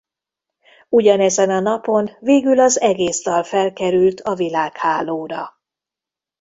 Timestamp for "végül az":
2.19-2.79